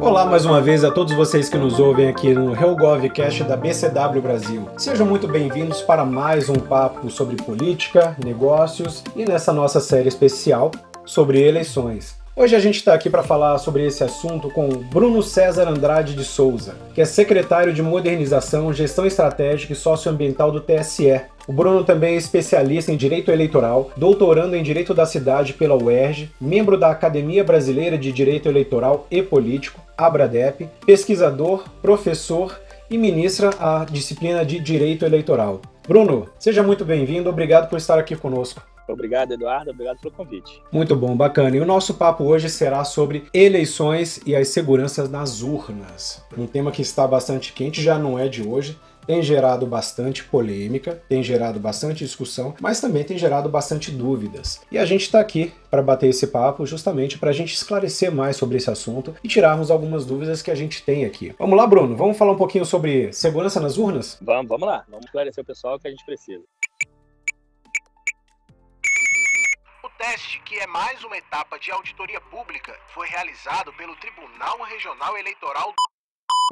[0.00, 4.20] Olá mais uma vez a todos vocês que nos ouvem aqui no HellGovCast da BCW
[4.20, 4.68] Brasil.
[4.76, 10.70] Sejam muito bem-vindos para mais um papo sobre política, negócios e nessa nossa série especial
[11.04, 12.16] sobre eleições.
[12.36, 16.22] Hoje a gente está aqui para falar sobre esse assunto com Bruno César Andrade de
[16.22, 22.14] Souza, que é secretário de Modernização, Gestão Estratégica e Socioambiental do TSE, o Bruno também
[22.14, 27.44] é especialista em direito eleitoral, doutorando em direito da cidade pela UERJ, membro da Academia
[27.44, 32.58] Brasileira de Direito Eleitoral e Político, ABRADEP, pesquisador, professor
[32.90, 35.60] e ministra a disciplina de Direito Eleitoral.
[35.86, 38.60] Bruno, seja muito bem-vindo, obrigado por estar aqui conosco.
[38.88, 39.70] Obrigado, Eduardo.
[39.70, 40.62] Obrigado pelo convite.
[40.70, 41.56] Muito bom, bacana.
[41.56, 46.22] E o nosso papo hoje será sobre eleições e as seguranças nas urnas.
[46.38, 51.02] Um tema que está bastante quente, já não é de hoje, tem gerado bastante polêmica,
[51.08, 54.60] tem gerado bastante discussão, mas também tem gerado bastante dúvidas.
[54.70, 58.36] E a gente está aqui para bater esse papo justamente para a gente esclarecer mais
[58.36, 61.34] sobre esse assunto e tirarmos algumas dúvidas que a gente tem aqui.
[61.38, 61.96] Vamos lá, Bruno?
[61.96, 64.18] Vamos falar um pouquinho sobre segurança nas urnas?
[64.20, 64.84] Vamos, vamos lá.
[64.88, 66.42] Vamos esclarecer o pessoal que a gente precisa.
[69.84, 75.16] O teste, que é mais uma etapa de auditoria pública, foi realizado pelo Tribunal Regional
[75.16, 75.72] Eleitoral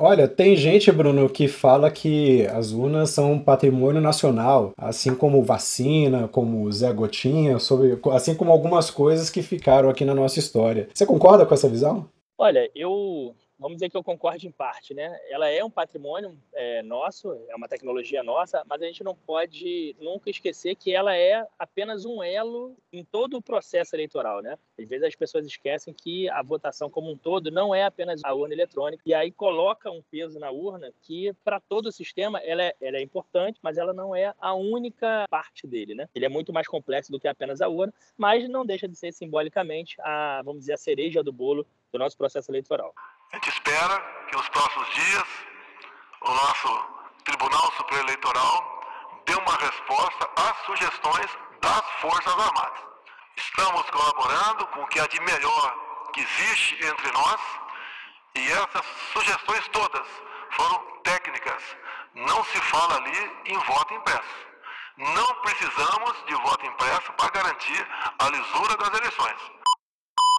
[0.01, 5.43] Olha, tem gente, Bruno, que fala que as urnas são um patrimônio nacional, assim como
[5.43, 10.89] vacina, como Zé Gotinha, sobre, assim como algumas coisas que ficaram aqui na nossa história.
[10.93, 12.09] Você concorda com essa visão?
[12.37, 15.19] Olha, eu vamos dizer que eu concordo em parte, né?
[15.29, 19.95] Ela é um patrimônio é, nosso, é uma tecnologia nossa, mas a gente não pode
[20.01, 24.59] nunca esquecer que ela é apenas um elo em todo o processo eleitoral, né?
[24.79, 28.35] Às vezes as pessoas esquecem que a votação como um todo não é apenas a
[28.35, 32.63] urna eletrônica e aí coloca um peso na urna que para todo o sistema ela
[32.63, 36.09] é, ela é importante, mas ela não é a única parte dele, né?
[36.15, 39.13] Ele é muito mais complexo do que apenas a urna, mas não deixa de ser
[39.13, 42.93] simbolicamente a, vamos dizer, a cereja do bolo do nosso processo eleitoral.
[43.35, 45.25] A gente espera que nos próximos dias
[46.21, 46.87] o nosso
[47.25, 48.85] Tribunal Superior Eleitoral
[49.27, 51.27] dê uma resposta às sugestões
[51.61, 52.79] das Forças Armadas.
[53.37, 55.77] Estamos colaborando com o que há de melhor
[56.13, 57.41] que existe entre nós
[58.37, 60.07] e essas sugestões todas
[60.51, 61.61] foram técnicas.
[62.15, 64.47] Não se fala ali em voto impresso.
[64.97, 69.54] Não precisamos de voto impresso para garantir a lisura das eleições.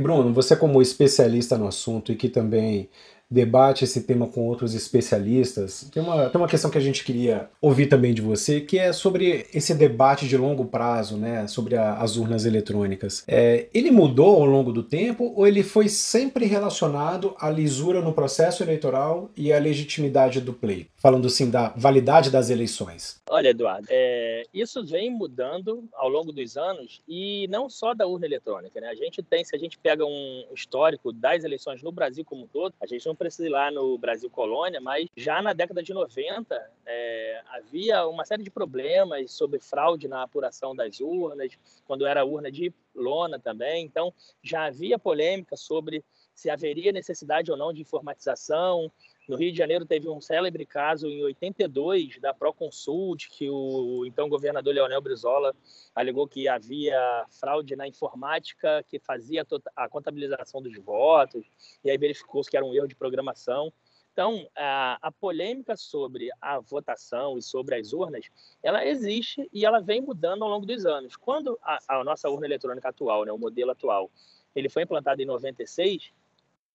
[0.02, 2.90] Bruno, você como especialista no assunto e que também
[3.30, 7.50] debate esse tema com outros especialistas, tem uma, tem uma questão que a gente queria
[7.62, 11.96] ouvir também de você, que é sobre esse debate de longo prazo, né, sobre a,
[11.96, 13.24] as urnas eletrônicas.
[13.28, 18.14] É, ele mudou ao longo do tempo ou ele foi sempre relacionado à lisura no
[18.14, 20.92] processo eleitoral e à legitimidade do pleito?
[20.98, 23.22] Falando assim da validade das eleições.
[23.30, 28.26] Olha, Eduardo, é, isso vem mudando ao longo dos anos e não só da urna
[28.26, 28.80] eletrônica.
[28.80, 28.88] Né?
[28.88, 32.48] A gente tem, se a gente pega um histórico das eleições no Brasil como um
[32.48, 35.82] todo, a gente não não precisa ir lá no Brasil Colônia, mas já na década
[35.82, 42.06] de 90 é, havia uma série de problemas sobre fraude na apuração das urnas, quando
[42.06, 43.86] era urna de lona também.
[43.86, 46.04] Então, já havia polêmica sobre
[46.36, 48.92] se haveria necessidade ou não de informatização.
[49.28, 54.30] No Rio de Janeiro teve um célebre caso em 82 da Proconsult, que o então
[54.30, 55.56] governador Leonel Brizola
[55.96, 61.44] alegou que havia fraude na informática que fazia a contabilização dos votos,
[61.84, 63.74] e aí verificou-se que era um erro de programação.
[64.14, 68.28] Então, a, a, polêmica sobre a votação e sobre as urnas,
[68.64, 71.18] ela existe e ela vem mudando ao longo dos anos.
[71.18, 74.10] Quando a, a nossa urna eletrônica atual, né, o modelo atual,
[74.56, 76.14] ele foi implantado em 96,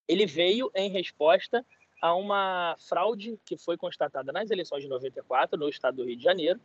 [0.06, 1.64] ele veio em resposta
[2.00, 6.24] a uma fraude que foi constatada nas eleições de 94 no estado do Rio de
[6.24, 6.60] Janeiro.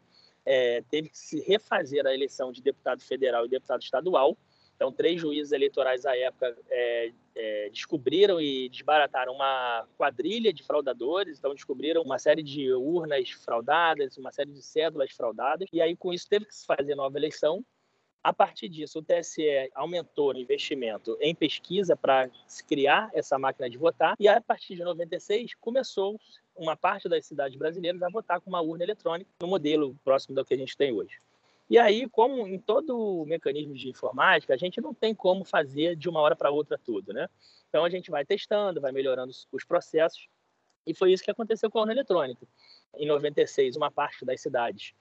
[0.45, 4.37] É, teve que se refazer a eleição de deputado federal e deputado estadual.
[4.75, 11.39] Então, três juízes eleitorais à época é, é, descobriram e desbarataram uma quadrilha de fraudadores.
[11.39, 15.67] Então, descobriram uma série de urnas fraudadas, uma série de cédulas fraudadas.
[15.71, 17.65] E aí, com isso, teve que se fazer nova eleição.
[18.25, 22.27] A partir disso, o TSE aumentou o investimento em pesquisa para
[22.67, 26.19] criar essa máquina de votar, e a partir de 96 começou
[26.55, 30.43] uma parte das cidades brasileiras a votar com uma urna eletrônica no modelo próximo do
[30.43, 31.21] que a gente tem hoje.
[31.69, 36.09] E aí, como em todo mecanismo de informática, a gente não tem como fazer de
[36.09, 37.29] uma hora para outra tudo, né?
[37.69, 40.27] Então a gente vai testando, vai melhorando os processos,
[40.87, 42.47] e foi isso que aconteceu com a urna eletrônica.
[42.97, 44.95] Em 96, uma parte das cidades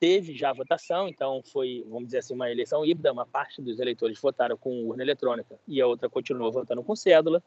[0.00, 4.18] teve já votação, então foi, vamos dizer assim, uma eleição híbrida, uma parte dos eleitores
[4.18, 7.42] votaram com urna eletrônica e a outra continuou votando com cédula.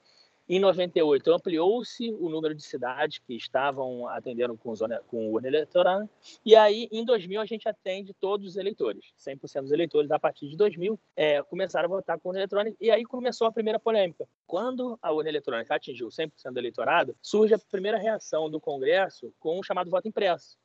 [0.48, 6.08] Em 98, ampliou-se o número de cidades que estavam atendendo com, zona, com urna eleitoral.
[6.46, 9.14] E aí, em 2000, a gente atende todos os eleitores.
[9.18, 12.76] 100% dos eleitores, a partir de 2000, é, começaram a votar com urna eletrônica.
[12.82, 14.28] E aí começou a primeira polêmica.
[14.46, 19.58] Quando a urna eletrônica atingiu 100% do eleitorado, surge a primeira reação do Congresso com
[19.58, 20.58] o chamado voto impresso.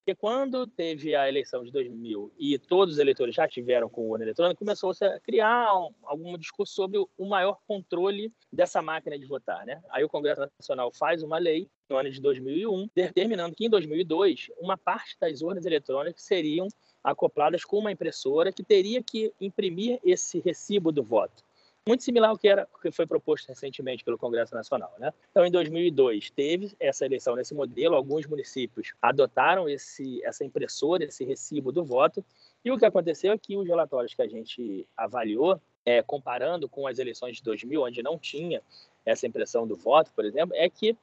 [0.00, 4.24] Porque quando teve a eleição de 2000 e todos os eleitores já tiveram com urna
[4.24, 9.26] eletrônica, começou -se a criar um, algum discurso sobre o maior controle dessa máquina de
[9.26, 9.66] votar.
[9.66, 9.80] Né?
[9.90, 14.50] Aí o Congresso Nacional faz uma lei no ano de 2001, determinando que em 2002
[14.58, 16.66] uma parte das urnas eletrônicas seriam
[17.04, 21.44] acopladas com uma impressora que teria que imprimir esse recibo do voto
[21.86, 24.92] muito similar ao que, era, que foi proposto recentemente pelo Congresso Nacional.
[24.98, 25.12] Né?
[25.30, 31.24] Então, em 2002, teve essa eleição nesse modelo, alguns municípios adotaram esse, essa impressora, esse
[31.24, 32.24] recibo do voto,
[32.64, 36.86] e o que aconteceu é que os relatórios que a gente avaliou, é, comparando com
[36.86, 38.62] as eleições de 2000, onde não tinha
[39.04, 40.96] essa impressão do voto, por exemplo, é que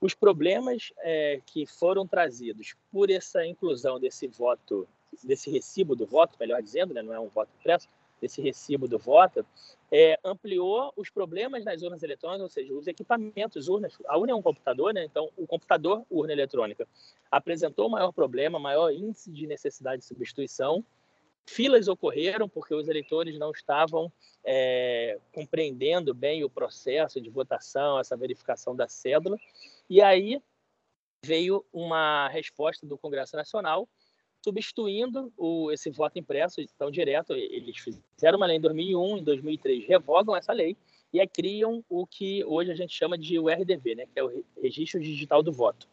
[0.00, 4.88] os problemas é, que foram trazidos por essa inclusão desse voto,
[5.22, 7.88] desse recibo do voto, melhor dizendo, né, não é um voto impresso,
[8.20, 9.46] desse recibo do voto,
[9.94, 13.92] é, ampliou os problemas nas urnas eletrônicas, ou seja, os equipamentos, urnas.
[14.06, 15.04] A urna é um computador, né?
[15.04, 16.88] Então, o computador, urna eletrônica,
[17.30, 20.82] apresentou maior problema, maior índice de necessidade de substituição.
[21.46, 24.10] Filas ocorreram porque os eleitores não estavam
[24.42, 29.36] é, compreendendo bem o processo de votação, essa verificação da cédula.
[29.90, 30.40] E aí
[31.22, 33.86] veio uma resposta do Congresso Nacional
[34.42, 37.32] substituindo o, esse voto impresso tão direto.
[37.32, 40.76] Eles fizeram uma lei em 2001, em 2003 revogam essa lei
[41.12, 44.44] e aí criam o que hoje a gente chama de RDV, né, que é o
[44.60, 45.86] Registro Digital do Voto.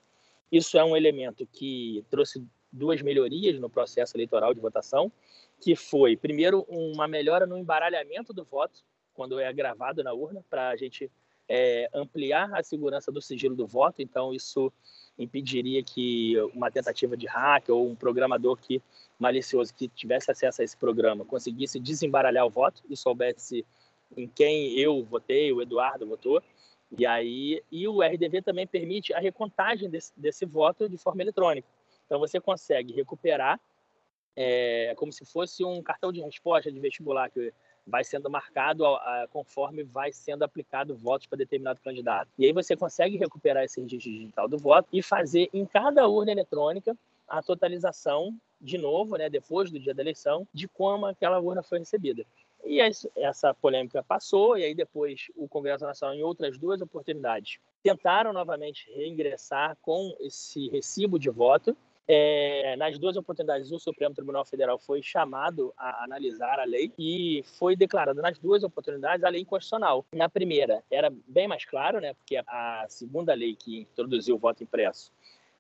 [0.52, 5.12] Isso é um elemento que trouxe duas melhorias no processo eleitoral de votação,
[5.60, 8.82] que foi, primeiro, uma melhora no embaralhamento do voto,
[9.14, 11.12] quando é gravado na urna, para a gente
[11.50, 14.02] é, ampliar a segurança do sigilo do voto.
[14.02, 14.72] Então, isso
[15.18, 18.82] impediria que uma tentativa de hack ou um programador que
[19.18, 23.66] malicioso que tivesse acesso a esse programa conseguisse desembaralhar o voto e soubesse
[24.16, 26.42] em quem eu votei, o Eduardo votou.
[26.98, 31.68] E aí, e o RDV também permite a recontagem desse, desse voto de forma eletrônica.
[32.06, 33.60] Então você consegue recuperar
[34.36, 37.54] é, como se fosse um cartão de resposta de vestibular que
[37.90, 42.30] vai sendo marcado a, a, conforme vai sendo aplicado votos para determinado candidato.
[42.38, 46.32] E aí você consegue recuperar esse registro digital do voto e fazer em cada urna
[46.32, 46.96] eletrônica
[47.28, 51.80] a totalização de novo, né, depois do dia da eleição, de como aquela urna foi
[51.80, 52.26] recebida.
[52.66, 52.80] E
[53.16, 58.92] essa polêmica passou, e aí depois o Congresso Nacional, em outras duas oportunidades, tentaram novamente
[58.94, 61.76] reingressar com esse recibo de voto,
[62.12, 67.44] é, nas duas oportunidades, o Supremo Tribunal Federal foi chamado a analisar a lei e
[67.60, 70.04] foi declarado nas duas oportunidades a lei inconstitucional.
[70.12, 74.64] Na primeira, era bem mais claro, né, porque a segunda lei que introduziu o voto
[74.64, 75.12] impresso,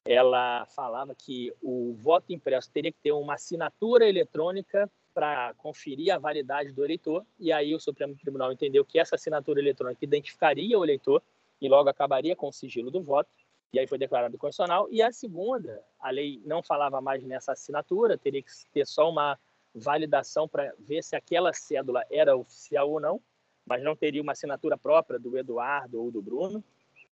[0.03, 6.17] ela falava que o voto impresso teria que ter uma assinatura eletrônica para conferir a
[6.17, 10.83] validade do eleitor, e aí o Supremo Tribunal entendeu que essa assinatura eletrônica identificaria o
[10.83, 11.21] eleitor
[11.61, 13.37] e logo acabaria com o sigilo do voto
[13.71, 14.87] e aí foi declarado constitucional.
[14.91, 19.37] E a segunda, a lei não falava mais nessa assinatura, teria que ter só uma
[19.73, 23.21] validação para ver se aquela cédula era oficial ou não,
[23.65, 26.63] mas não teria uma assinatura própria do Eduardo ou do Bruno.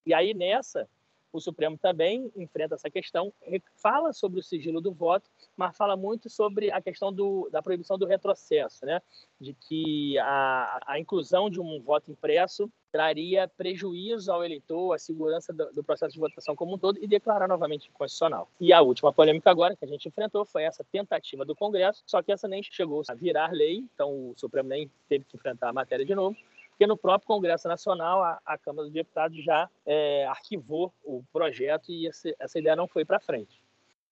[0.04, 0.88] E aí nessa,
[1.32, 3.32] o Supremo também enfrenta essa questão,
[3.76, 7.98] fala sobre o sigilo do voto, mas fala muito sobre a questão do, da proibição
[7.98, 9.00] do retrocesso, né?
[9.40, 15.52] de que a, a inclusão de um voto impresso traria prejuízo ao eleitor, à segurança
[15.52, 18.48] do, do, processo de votação como um todo e declarar novamente inconstitucional.
[18.58, 22.22] E a última polêmica agora que a gente enfrentou foi essa tentativa do Congresso, só
[22.22, 25.72] que essa nem chegou a virar lei, então o Supremo nem teve que enfrentar a
[25.72, 26.36] matéria de novo,
[26.78, 31.90] porque no próprio Congresso Nacional a, a Câmara dos Deputados já é, arquivou o projeto
[31.90, 33.60] e esse, essa ideia não foi para frente.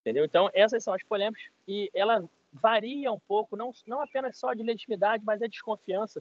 [0.00, 0.25] Entendeu?
[0.25, 4.64] Então, essas são as polêmicas e ela varia um pouco, não, não apenas só de
[4.64, 6.20] legitimidade, mas é desconfiança.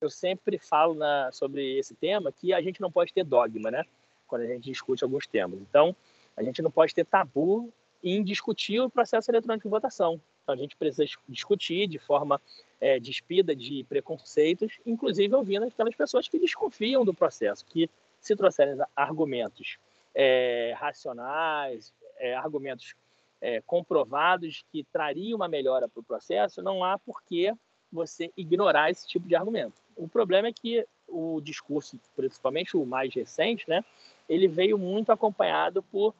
[0.00, 3.84] Eu sempre falo na, sobre esse tema que a gente não pode ter dogma, né?
[4.26, 5.60] Quando a gente discute alguns temas.
[5.60, 5.94] Então,
[6.34, 7.70] a gente não pode ter tabu
[8.02, 10.18] em discutir o processo eletrônico de votação.
[10.42, 12.40] Então, a gente precisa discutir de forma
[12.80, 17.88] é, despida de preconceitos, inclusive ouvindo aquelas pessoas que desconfiam do processo, que
[18.20, 19.78] se trouxerem argumentos
[20.14, 22.94] é, racionais, é, argumentos
[23.40, 27.52] é, comprovados que trariam uma melhora para o processo, não há por que
[27.92, 29.80] você ignorar esse tipo de argumento.
[29.96, 33.84] O problema é que o discurso, principalmente o mais recente, né,
[34.28, 36.14] ele veio muito acompanhado por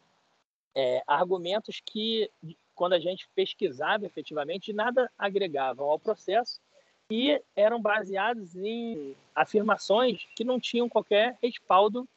[0.75, 2.31] é, argumentos que
[2.75, 6.61] quando a gente pesquisava efetivamente, nada agregavam ao processo
[7.11, 12.09] e eram baseados em afirmações que não tinham qualquer respaldo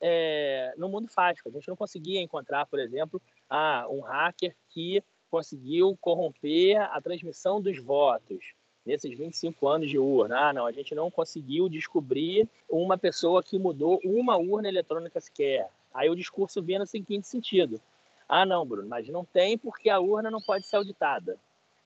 [0.00, 1.48] é, no mundo fático.
[1.48, 7.60] A gente não conseguia encontrar, por exemplo, ah, um hacker que conseguiu corromper a transmissão
[7.60, 8.54] dos votos
[8.84, 10.48] nesses 25 anos de urna.
[10.48, 15.68] Ah, não, a gente não conseguiu descobrir uma pessoa que mudou uma urna eletrônica sequer.
[15.92, 17.80] Aí o discurso vinha no seguinte sentido:
[18.28, 21.38] ah, não, Bruno, mas não tem porque a urna não pode ser auditada.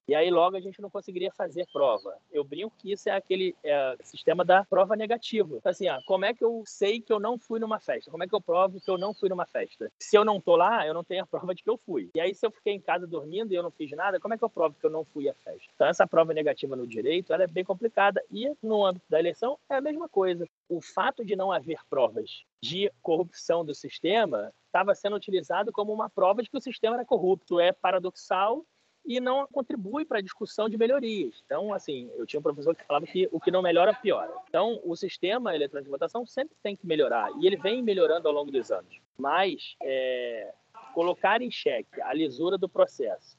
[0.09, 2.17] E aí logo a gente não conseguiria fazer prova.
[2.33, 5.61] Eu brinco que isso é aquele é, sistema da prova negativa.
[5.63, 8.11] Assim, ah, como é que eu sei que eu não fui numa festa?
[8.11, 9.93] Como é que eu provo que eu não fui numa festa?
[9.99, 12.09] Se eu não tô lá, eu não tenho a prova de que eu fui.
[12.15, 14.39] E aí se eu fiquei em casa dormindo e eu não fiz nada, como é
[14.39, 15.71] que eu provo que eu não fui à festa?
[15.75, 19.59] Então essa prova negativa no direito, ela é bem complicada e no âmbito da eleição
[19.69, 20.49] é a mesma coisa.
[20.71, 26.09] O fato de não haver provas de corrupção do sistema estava sendo utilizado como uma
[26.09, 27.59] prova de que o sistema era corrupto.
[27.59, 28.65] É paradoxal
[29.05, 31.43] e não contribui para a discussão de melhorias.
[31.45, 34.33] Então, assim, eu tinha um professor que falava que o que não melhora, piora.
[34.49, 38.35] Então, o sistema eletrônico de votação sempre tem que melhorar, e ele vem melhorando ao
[38.35, 39.01] longo dos anos.
[39.17, 40.53] Mas, é,
[40.93, 43.39] colocar em xeque a lisura do processo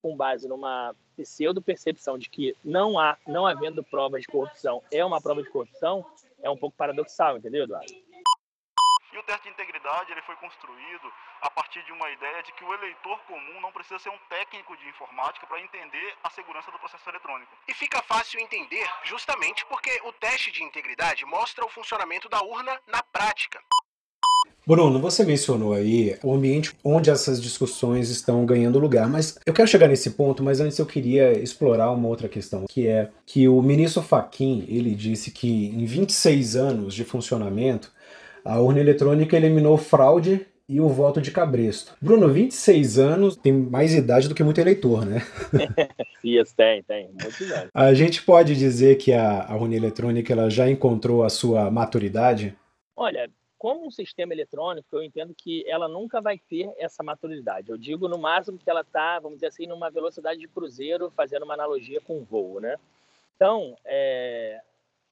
[0.00, 5.20] com base numa pseudo-percepção de que não há, não havendo provas de corrupção é uma
[5.20, 6.06] prova de corrupção,
[6.42, 7.92] é um pouco paradoxal, entendeu, Eduardo?
[9.20, 11.12] O teste de integridade ele foi construído
[11.42, 14.74] a partir de uma ideia de que o eleitor comum não precisa ser um técnico
[14.78, 17.52] de informática para entender a segurança do processo eletrônico.
[17.68, 22.80] E fica fácil entender justamente porque o teste de integridade mostra o funcionamento da urna
[22.86, 23.60] na prática.
[24.66, 29.68] Bruno, você mencionou aí o ambiente onde essas discussões estão ganhando lugar, mas eu quero
[29.68, 33.60] chegar nesse ponto, mas antes eu queria explorar uma outra questão, que é que o
[33.60, 37.92] ministro Fachin, ele disse que em 26 anos de funcionamento,
[38.44, 41.96] a urna eletrônica eliminou fraude e o voto de cabresto.
[42.00, 45.20] Bruno, 26 anos, tem mais idade do que muito eleitor, né?
[46.22, 47.70] Isso, tem, tem, anos.
[47.74, 52.56] A gente pode dizer que a, a urna eletrônica ela já encontrou a sua maturidade?
[52.94, 53.28] Olha,
[53.58, 57.70] como um sistema eletrônico, eu entendo que ela nunca vai ter essa maturidade.
[57.70, 61.42] Eu digo no máximo que ela está, vamos dizer assim, numa velocidade de cruzeiro, fazendo
[61.42, 62.76] uma analogia com um voo, né?
[63.34, 64.60] Então, é,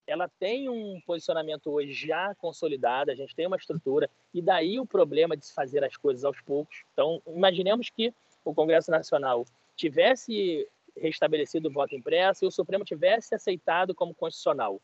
[0.09, 4.87] ela tem um posicionamento hoje já consolidado, a gente tem uma estrutura, e daí o
[4.87, 6.83] problema de se fazer as coisas aos poucos.
[6.95, 8.12] Então, imaginemos que
[8.43, 9.45] o Congresso Nacional
[9.77, 14.81] tivesse restabelecido o voto impresso e o Supremo tivesse aceitado como constitucional.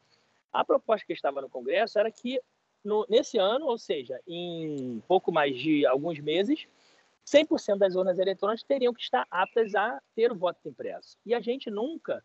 [0.53, 2.39] A proposta que estava no Congresso era que,
[2.85, 6.69] no, nesse ano, ou seja, em pouco mais de alguns meses,
[7.27, 11.17] 100% das urnas eletrônicas teriam que estar aptas a ter o voto impresso.
[11.25, 12.23] E a gente nunca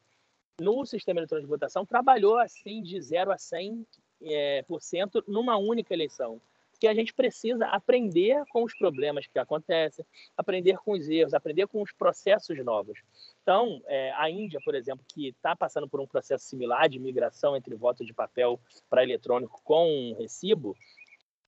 [0.60, 3.86] no sistema eletrônico de votação trabalhou assim de 0 a 100%
[4.22, 6.42] é, por cento numa única eleição.
[6.72, 10.06] Porque a gente precisa aprender com os problemas que acontecem,
[10.38, 12.98] aprender com os erros, aprender com os processos novos.
[13.42, 17.56] Então, é, a Índia, por exemplo, que está passando por um processo similar de migração
[17.58, 18.58] entre voto de papel
[18.90, 20.74] para eletrônico com recibo,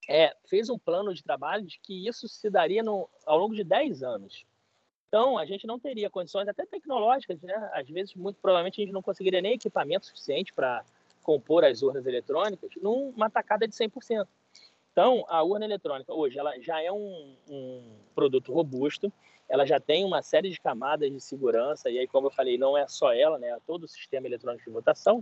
[0.09, 3.63] é, fez um plano de trabalho de que isso se daria no, ao longo de
[3.63, 4.45] 10 anos.
[5.11, 7.53] Então, a gente não teria condições, até tecnológicas, né?
[7.73, 10.85] Às vezes, muito provavelmente, a gente não conseguiria nem equipamento suficiente para
[11.21, 14.25] compor as urnas eletrônicas numa tacada de 100%.
[14.93, 17.81] Então, a urna eletrônica hoje ela já é um, um,
[18.15, 19.11] produto robusto,
[19.49, 22.77] ela já tem uma série de camadas de segurança, e aí, como eu falei, não
[22.77, 23.49] é só ela, né?
[23.49, 25.21] É todo o sistema eletrônico de votação,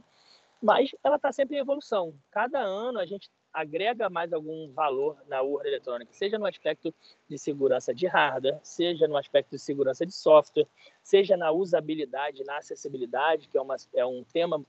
[0.61, 2.13] mas ela está sempre em evolução.
[2.31, 6.93] Cada ano a gente agrega mais algum valor na urna eletrônica, seja no aspecto
[7.27, 10.67] de segurança de hardware, seja no aspecto de segurança de software,
[11.01, 14.63] seja na usabilidade, na acessibilidade, que é, uma, é um tema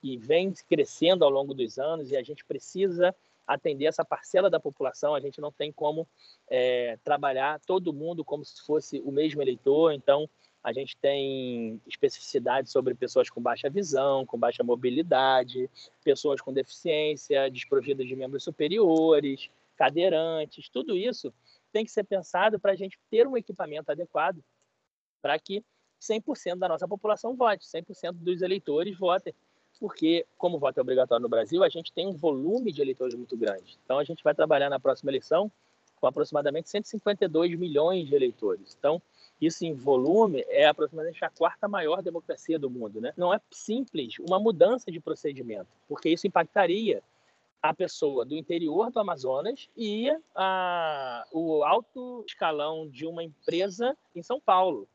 [0.00, 3.14] que vem crescendo ao longo dos anos e a gente precisa
[3.46, 5.14] atender essa parcela da população.
[5.14, 6.08] A gente não tem como
[6.48, 10.28] é, trabalhar todo mundo como se fosse o mesmo eleitor, então
[10.62, 15.68] a gente tem especificidades sobre pessoas com baixa visão, com baixa mobilidade,
[16.04, 21.32] pessoas com deficiência, desprovidas de membros superiores, cadeirantes, tudo isso
[21.72, 24.42] tem que ser pensado para a gente ter um equipamento adequado
[25.20, 25.64] para que
[26.00, 29.34] 100% da nossa população vote, 100% dos eleitores votem.
[29.80, 33.36] Porque, como voto é obrigatório no Brasil, a gente tem um volume de eleitores muito
[33.36, 33.78] grande.
[33.84, 35.50] Então, a gente vai trabalhar na próxima eleição
[35.96, 38.76] com aproximadamente 152 milhões de eleitores.
[38.78, 39.00] Então,
[39.46, 43.00] isso em volume é aproximadamente a quarta maior democracia do mundo.
[43.00, 43.12] Né?
[43.16, 47.02] Não é simples uma mudança de procedimento, porque isso impactaria
[47.62, 54.22] a pessoa do interior do Amazonas e a, o alto escalão de uma empresa em
[54.22, 54.88] São Paulo.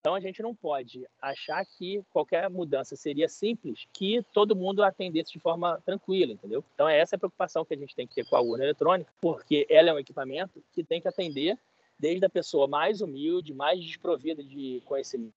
[0.00, 5.32] Então a gente não pode achar que qualquer mudança seria simples, que todo mundo atendesse
[5.32, 6.64] de forma tranquila, entendeu?
[6.74, 9.12] Então é essa a preocupação que a gente tem que ter com a urna eletrônica,
[9.20, 11.58] porque ela é um equipamento que tem que atender
[11.98, 15.34] desde a pessoa mais humilde, mais desprovida de conhecimento,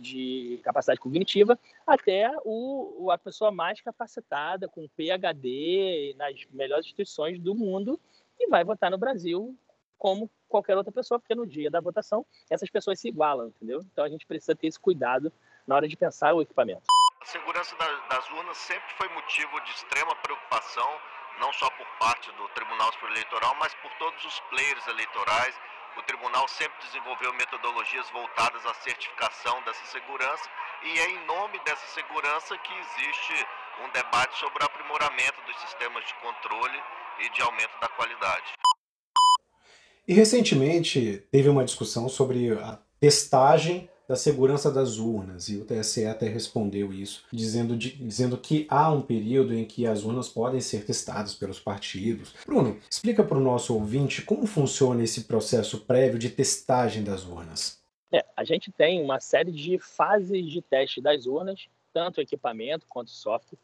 [0.00, 7.54] de capacidade cognitiva, até o, a pessoa mais capacitada, com PhD nas melhores instituições do
[7.54, 8.00] mundo,
[8.40, 9.56] e vai votar no Brasil
[9.98, 13.80] como qualquer outra pessoa, porque no dia da votação essas pessoas se igualam, entendeu?
[13.92, 15.32] Então a gente precisa ter esse cuidado
[15.66, 16.84] na hora de pensar o equipamento.
[17.20, 17.74] A segurança
[18.10, 20.88] das urnas sempre foi motivo de extrema preocupação,
[21.40, 25.54] não só por parte do Tribunal Eleitoral, mas por todos os players eleitorais.
[25.96, 30.50] O tribunal sempre desenvolveu metodologias voltadas à certificação dessa segurança
[30.82, 33.46] e é em nome dessa segurança que existe
[33.84, 36.82] um debate sobre o aprimoramento dos sistemas de controle
[37.20, 38.52] e de aumento da qualidade.
[40.06, 46.04] E recentemente teve uma discussão sobre a testagem da segurança das urnas, e o TSE
[46.04, 50.60] até respondeu isso, dizendo, de, dizendo que há um período em que as urnas podem
[50.60, 52.34] ser testadas pelos partidos.
[52.46, 57.82] Bruno, explica para o nosso ouvinte como funciona esse processo prévio de testagem das urnas.
[58.12, 63.10] É, a gente tem uma série de fases de teste das urnas, tanto equipamento quanto
[63.10, 63.58] software.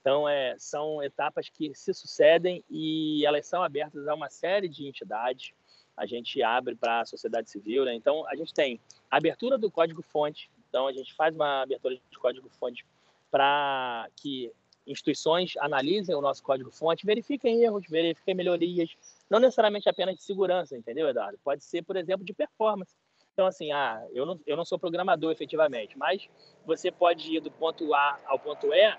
[0.00, 4.86] Então, é, são etapas que se sucedem e elas são abertas a uma série de
[4.86, 5.52] entidades
[5.96, 7.94] a gente abre para a sociedade civil, né?
[7.94, 10.50] Então, a gente tem a abertura do código-fonte.
[10.68, 12.84] Então, a gente faz uma abertura de código-fonte
[13.30, 14.52] para que
[14.86, 18.96] instituições analisem o nosso código-fonte, verifiquem erros, verifiquem melhorias,
[19.28, 21.38] não necessariamente apenas de segurança, entendeu, Eduardo?
[21.42, 22.94] Pode ser, por exemplo, de performance.
[23.32, 26.28] Então, assim, ah, eu não, eu não sou programador efetivamente, mas
[26.64, 28.96] você pode ir do ponto A ao ponto E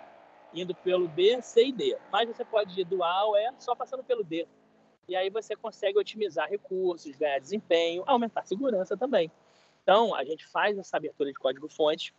[0.53, 1.97] indo pelo B, C e D.
[2.11, 4.47] Mas você pode ir do A ao E só passando pelo D.
[5.07, 9.31] E aí você consegue otimizar recursos, ganhar desempenho, aumentar segurança também.
[9.81, 12.13] Então, a gente faz essa abertura de código-fonte.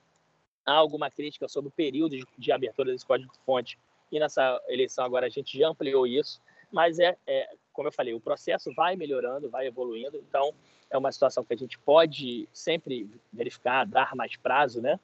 [0.64, 3.78] Há alguma crítica sobre o período de abertura desse código-fonte.
[4.10, 6.40] E nessa eleição agora a gente já ampliou isso.
[6.72, 10.16] Mas, é, é, como eu falei, o processo vai melhorando, vai evoluindo.
[10.16, 10.54] Então,
[10.90, 14.98] é uma situação que a gente pode sempre verificar, dar mais prazo, né?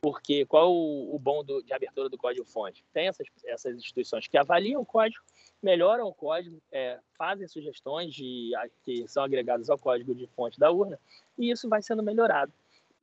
[0.00, 2.84] Porque qual o, o bom do, de abertura do código-fonte?
[2.92, 5.22] Tem essas, essas instituições que avaliam o código,
[5.62, 8.52] melhoram o código, é, fazem sugestões de,
[8.84, 10.98] que são agregadas ao código de fonte da urna,
[11.36, 12.52] e isso vai sendo melhorado,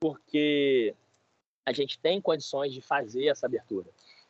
[0.00, 0.94] porque
[1.64, 3.86] a gente tem condições de fazer essa abertura.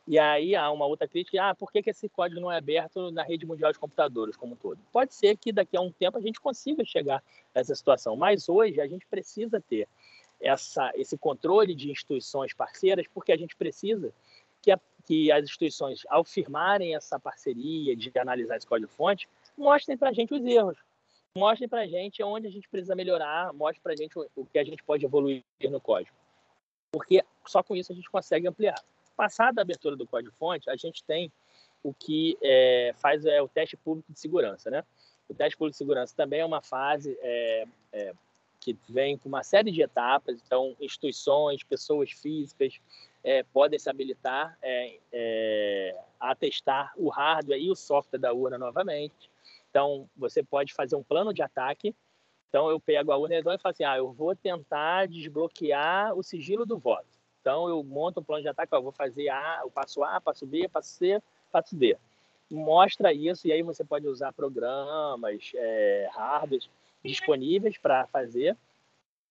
[0.07, 3.11] E aí há uma outra crítica, ah, por que, que esse código não é aberto
[3.11, 4.79] na rede mundial de computadores como um todo?
[4.91, 7.21] Pode ser que daqui a um tempo a gente consiga chegar
[7.53, 9.87] a essa situação, mas hoje a gente precisa ter
[10.39, 14.13] essa, esse controle de instituições parceiras, porque a gente precisa
[14.61, 20.09] que, a, que as instituições, ao firmarem essa parceria de analisar esse código-fonte, mostrem para
[20.09, 20.77] a gente os erros,
[21.33, 24.59] mostrem para a gente onde a gente precisa melhorar, mostrem para a gente o, que
[24.59, 26.13] a gente pode evoluir no código.
[26.91, 28.83] Porque só com isso a gente consegue ampliar.
[29.15, 31.31] Passada a abertura do código-fonte, a gente tem
[31.81, 34.83] o que é, faz é o teste público de segurança, né?
[35.29, 38.13] O teste público de segurança também é uma fase é, é,
[38.59, 42.79] que vem com uma série de etapas, então instituições, pessoas físicas,
[43.27, 48.57] é, podem se habilitar é, é, a testar o hardware e o software da urna
[48.57, 49.29] novamente.
[49.69, 51.93] Então, você pode fazer um plano de ataque.
[52.47, 56.65] Então, eu pego a urna e falo assim, ah, eu vou tentar desbloquear o sigilo
[56.65, 57.05] do voto.
[57.41, 60.47] Então, eu monto um plano de ataque, ó, vou fazer A, o passo A, passo
[60.47, 61.97] B, passo C, passo D.
[62.49, 66.69] Mostra isso e aí você pode usar programas, é, hardwares
[67.03, 68.55] disponíveis para fazer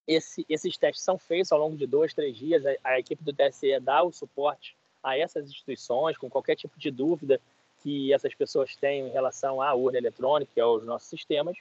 [0.07, 2.64] esse, esses testes são feitos ao longo de dois, três dias.
[2.64, 6.90] A, a, equipe do TSE dá o suporte a essas instituições com qualquer tipo de
[6.90, 7.40] dúvida
[7.83, 11.57] que essas pessoas tenham em relação à urna eletrônica aos nossos sistemas.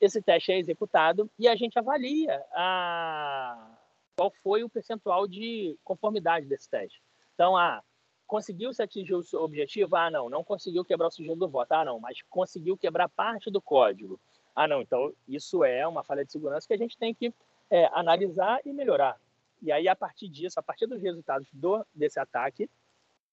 [0.00, 3.70] Esse teste é executado e a gente avalia a...
[4.16, 7.00] qual foi o percentual de conformidade desse teste.
[7.34, 7.82] Então, ah,
[8.26, 9.96] conseguiu se atingir o seu objetivo?
[9.96, 11.72] Ah, não, não conseguiu quebrar o sigilo do voto.
[11.72, 14.20] Ah, não, mas conseguiu quebrar parte do código.
[14.54, 17.32] Ah, não, então isso é uma falha de segurança que a gente tem que
[17.70, 19.20] é, analisar e melhorar.
[19.62, 22.68] E aí, a partir disso, a partir dos resultados do, desse ataque,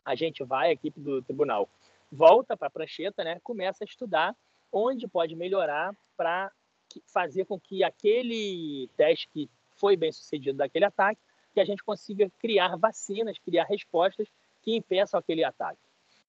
[0.04, 1.70] a gente vai, a equipe do tribunal,
[2.12, 4.36] volta para a prancheta, né, começa a estudar
[4.72, 6.52] onde pode melhorar para
[7.08, 11.20] fazer com que aquele teste que foi bem sucedido daquele ataque,
[11.54, 14.28] que a gente consiga criar vacinas, criar respostas
[14.62, 15.80] que impeçam aquele ataque.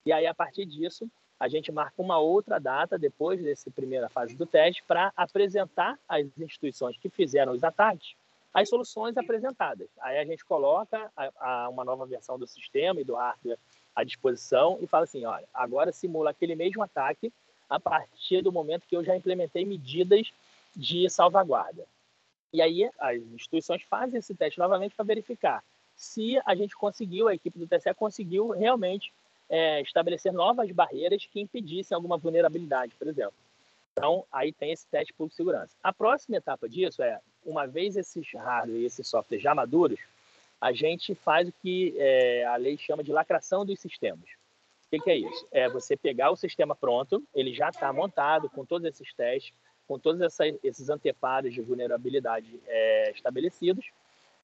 [0.05, 4.35] E aí, a partir disso, a gente marca uma outra data depois dessa primeira fase
[4.35, 8.15] do teste para apresentar às instituições que fizeram os ataques
[8.55, 9.89] as soluções apresentadas.
[9.99, 13.59] Aí a gente coloca a, a, uma nova versão do sistema e do hardware
[13.93, 17.33] à disposição e fala assim, olha, agora simula aquele mesmo ataque
[17.69, 20.31] a partir do momento que eu já implementei medidas
[20.73, 21.85] de salvaguarda.
[22.53, 25.61] E aí as instituições fazem esse teste novamente para verificar
[25.93, 29.13] se a gente conseguiu, a equipe do TSE conseguiu realmente
[29.49, 33.35] é, estabelecer novas barreiras que impedissem alguma vulnerabilidade, por exemplo.
[33.91, 35.75] Então, aí tem esse teste de segurança.
[35.81, 39.99] A próxima etapa disso é, uma vez esses hardware e esses softwares já maduros,
[40.59, 44.29] a gente faz o que é, a lei chama de lacração dos sistemas.
[44.85, 45.47] O que, que é isso?
[45.51, 49.53] É você pegar o sistema pronto, ele já está montado com todos esses testes,
[49.87, 50.21] com todos
[50.63, 53.85] esses anteparos de vulnerabilidade é, estabelecidos,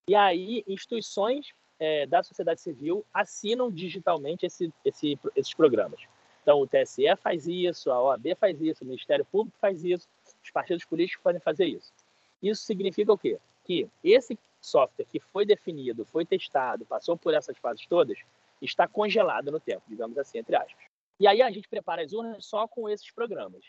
[0.08, 6.00] e aí instituições é, da sociedade civil assinam digitalmente esse, esse, esses programas.
[6.40, 10.08] Então, o TSE faz isso, a OAB faz isso, o Ministério Público faz isso,
[10.44, 11.92] os partidos políticos podem fazer isso.
[12.40, 13.36] Isso significa o quê?
[13.64, 18.16] Que esse software que foi definido, foi testado, passou por essas fases todas,
[18.60, 20.84] está congelado no tempo, digamos assim, entre aspas.
[21.18, 23.64] E aí a gente prepara as urnas só com esses programas.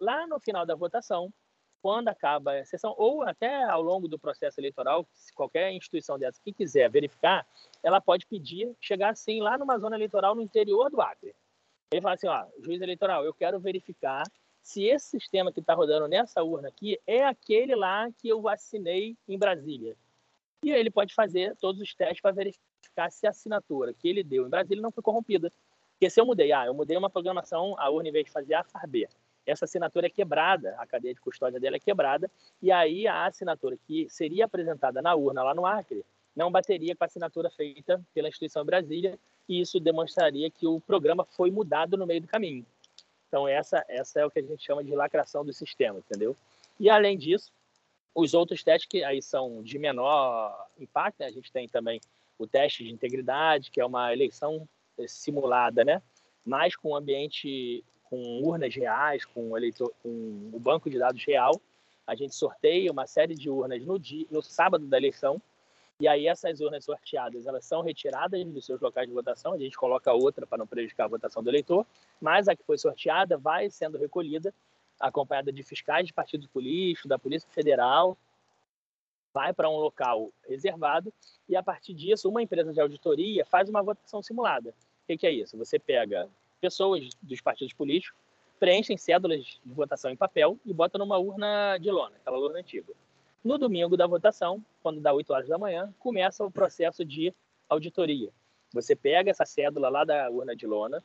[0.00, 1.30] Lá no final da votação,
[1.80, 6.40] quando acaba a sessão, ou até ao longo do processo eleitoral, se qualquer instituição dessa
[6.42, 7.46] que quiser verificar,
[7.82, 11.34] ela pode pedir, chegar assim lá numa zona eleitoral no interior do Acre.
[11.90, 14.24] Ele fala assim, ó, juiz eleitoral, eu quero verificar
[14.62, 19.16] se esse sistema que está rodando nessa urna aqui é aquele lá que eu assinei
[19.26, 19.96] em Brasília.
[20.62, 24.46] E ele pode fazer todos os testes para verificar se a assinatura que ele deu
[24.46, 25.52] em Brasília não foi corrompida.
[25.92, 28.54] Porque se eu mudei, ah, eu mudei uma programação, a urna, em vez de fazer
[28.54, 29.08] A, faz B.
[29.48, 32.30] Essa assinatura é quebrada, a cadeia de custódia dela é quebrada,
[32.60, 36.04] e aí a assinatura que seria apresentada na urna lá no Acre
[36.36, 41.24] não bateria com a assinatura feita pela instituição Brasília, e isso demonstraria que o programa
[41.24, 42.64] foi mudado no meio do caminho.
[43.26, 46.36] Então, essa, essa é o que a gente chama de lacração do sistema, entendeu?
[46.78, 47.50] E, além disso,
[48.14, 51.26] os outros testes que aí são de menor impacto, né?
[51.26, 52.00] a gente tem também
[52.38, 54.68] o teste de integridade, que é uma eleição
[55.06, 56.02] simulada, né?
[56.44, 61.60] Mas com ambiente, com urnas reais, com, eleitor, com o banco de dados real.
[62.06, 65.40] A gente sorteia uma série de urnas no, dia, no sábado da eleição,
[66.00, 69.76] e aí essas urnas sorteadas, elas são retiradas dos seus locais de votação, a gente
[69.76, 71.84] coloca outra para não prejudicar a votação do eleitor,
[72.20, 74.54] mas a que foi sorteada vai sendo recolhida,
[75.00, 78.16] acompanhada de fiscais de partidos políticos, da Polícia Federal,
[79.34, 81.12] vai para um local reservado
[81.48, 84.74] e a partir disso uma empresa de auditoria faz uma votação simulada.
[85.08, 85.56] O que é isso?
[85.58, 86.28] Você pega
[86.60, 88.16] pessoas dos partidos políticos,
[88.58, 92.92] preenchem cédulas de votação em papel e bota numa urna de lona, aquela urna antiga.
[93.44, 97.32] No domingo da votação, quando dá 8 horas da manhã, começa o processo de
[97.68, 98.30] auditoria.
[98.72, 101.02] Você pega essa cédula lá da urna de lona,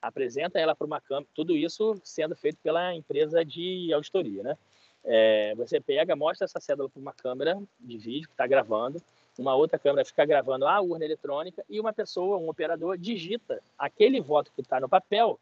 [0.00, 4.58] apresenta ela para uma câmera, tudo isso sendo feito pela empresa de auditoria, né?
[5.04, 9.02] É, você pega, mostra essa cédula para uma câmera de vídeo que está gravando,
[9.38, 14.20] uma outra câmera fica gravando a urna eletrônica e uma pessoa, um operador, digita aquele
[14.20, 15.38] voto que está no papel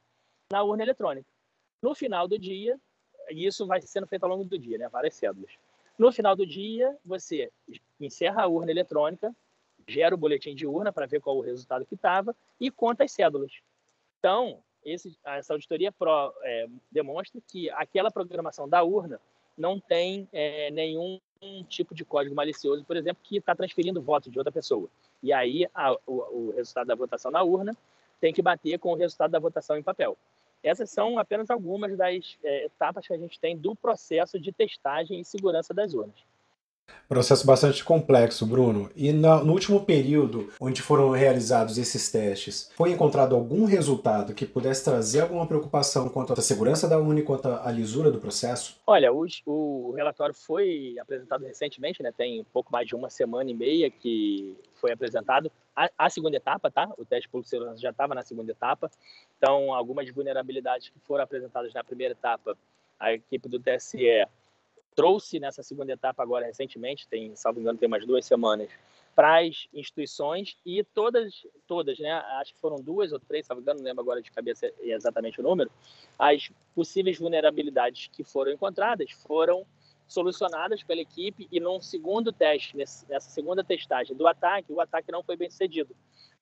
[0.51, 1.29] na urna eletrônica.
[1.83, 2.79] No final do dia,
[3.31, 4.89] e isso vai sendo feito ao longo do dia, né?
[4.89, 5.51] Várias cédulas.
[5.99, 7.51] No final do dia, você
[8.01, 9.35] encerra a urna eletrônica,
[9.87, 13.13] gera o boletim de urna para ver qual o resultado que estava e conta as
[13.13, 13.53] cédulas.
[14.19, 19.21] Então, esse, essa auditoria pro, é, demonstra que aquela programação da urna
[19.57, 21.21] não tem é, nenhum
[21.69, 24.89] tipo de código malicioso, por exemplo, que está transferindo votos de outra pessoa.
[25.23, 27.77] E aí a, o, o resultado da votação na urna
[28.21, 30.17] tem que bater com o resultado da votação em papel.
[30.63, 35.21] Essas são apenas algumas das é, etapas que a gente tem do processo de testagem
[35.21, 36.15] e segurança das urnas.
[37.13, 38.91] Processo bastante complexo, Bruno.
[38.97, 44.83] E no último período onde foram realizados esses testes, foi encontrado algum resultado que pudesse
[44.83, 48.81] trazer alguma preocupação quanto à segurança da Uni, quanto à lisura do processo?
[48.87, 52.11] Olha, o, o relatório foi apresentado recentemente, né?
[52.17, 55.53] tem pouco mais de uma semana e meia que foi apresentado.
[55.77, 56.91] A, a segunda etapa, tá?
[56.97, 58.91] O teste de segurança já estava na segunda etapa.
[59.37, 62.57] Então, algumas vulnerabilidades que foram apresentadas na primeira etapa,
[62.99, 64.27] a equipe do TSE
[64.95, 68.71] trouxe nessa segunda etapa agora recentemente, tem, salvo engano, tem umas duas semanas,
[69.15, 72.13] para as instituições e todas, todas, né?
[72.41, 75.43] Acho que foram duas ou três, salvo engano, não lembro agora de cabeça exatamente o
[75.43, 75.71] número.
[76.19, 79.67] As possíveis vulnerabilidades que foram encontradas foram
[80.07, 85.23] solucionadas pela equipe e num segundo teste, nessa segunda testagem do ataque, o ataque não
[85.23, 85.95] foi bem sucedido.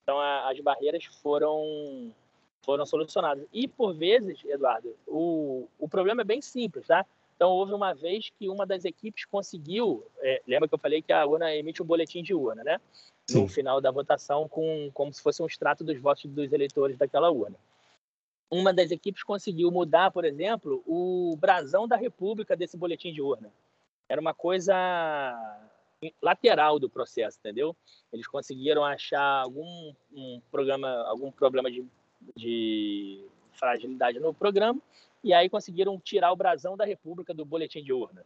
[0.03, 2.13] Então a, as barreiras foram
[2.61, 3.45] foram solucionadas.
[3.51, 7.05] E por vezes, Eduardo, o, o problema é bem simples, tá?
[7.41, 10.05] Então, houve uma vez que uma das equipes conseguiu.
[10.19, 12.79] É, lembra que eu falei que a urna emite um boletim de urna, né?
[13.27, 13.41] Sim.
[13.41, 17.31] No final da votação, com, como se fosse um extrato dos votos dos eleitores daquela
[17.31, 17.55] urna.
[18.47, 23.51] Uma das equipes conseguiu mudar, por exemplo, o brasão da República desse boletim de urna.
[24.07, 24.75] Era uma coisa
[26.21, 27.75] lateral do processo, entendeu?
[28.13, 31.83] Eles conseguiram achar algum um programa, algum problema de,
[32.35, 34.79] de fragilidade no programa
[35.23, 38.25] e aí conseguiram tirar o brasão da República do boletim de urna.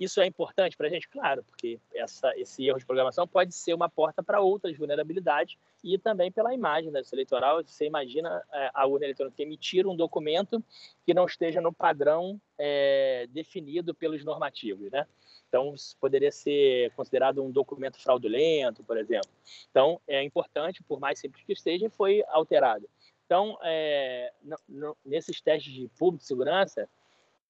[0.00, 1.06] Isso é importante para a gente?
[1.10, 5.98] Claro, porque essa, esse erro de programação pode ser uma porta para outras vulnerabilidades e
[5.98, 7.62] também pela imagem da eleitoral.
[7.62, 10.64] Você imagina é, a urna eletrônica emitir um documento
[11.04, 15.06] que não esteja no padrão é, definido pelos normativos, né?
[15.50, 19.28] Então, poderia ser considerado um documento fraudulento, por exemplo.
[19.68, 22.88] Então, é importante, por mais simples que esteja, foi alterado.
[23.30, 26.88] Então, é, no, no, nesses testes de público de segurança,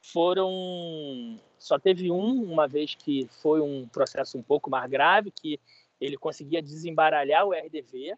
[0.03, 5.59] foram só teve um uma vez que foi um processo um pouco mais grave que
[5.99, 8.15] ele conseguia desembaralhar o RDV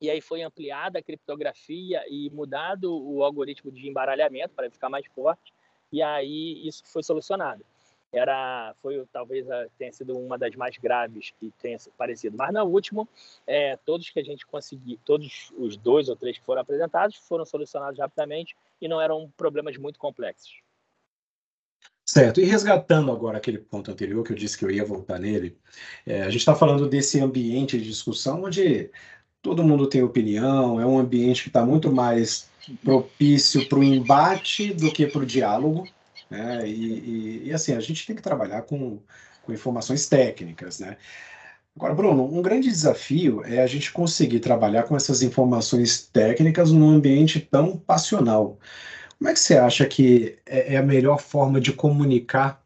[0.00, 5.06] e aí foi ampliada a criptografia e mudado o algoritmo de embaralhamento para ficar mais
[5.06, 5.52] forte
[5.90, 7.64] e aí isso foi solucionado
[8.12, 9.46] era foi talvez
[9.78, 12.36] tenha sido uma das mais graves que tenha parecido.
[12.36, 13.08] Mas na última
[13.46, 17.46] é, todos que a gente conseguiu todos os dois ou três que foram apresentados foram
[17.46, 20.52] solucionados rapidamente e não eram problemas muito complexos.
[22.04, 25.56] Certo, e resgatando agora aquele ponto anterior que eu disse que eu ia voltar nele,
[26.04, 28.90] é, a gente está falando desse ambiente de discussão onde
[29.40, 32.50] todo mundo tem opinião, é um ambiente que está muito mais
[32.84, 35.88] propício para o embate do que para o diálogo,
[36.32, 36.66] né?
[36.66, 38.98] E, e, e, assim, a gente tem que trabalhar com,
[39.42, 40.96] com informações técnicas, né?
[41.76, 46.88] Agora, Bruno, um grande desafio é a gente conseguir trabalhar com essas informações técnicas num
[46.90, 48.58] ambiente tão passional.
[49.18, 52.62] Como é que você acha que é, é a melhor forma de comunicar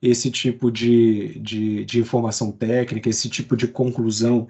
[0.00, 4.48] esse tipo de, de, de informação técnica, esse tipo de conclusão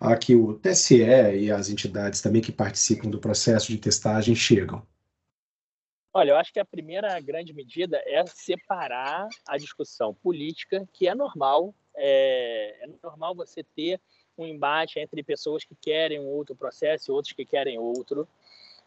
[0.00, 4.82] a que o TSE e as entidades também que participam do processo de testagem chegam?
[6.18, 11.14] Olha, eu acho que a primeira grande medida é separar a discussão política, que é
[11.14, 14.00] normal, é, é normal você ter
[14.38, 18.26] um embate entre pessoas que querem um outro processo e outros que querem outro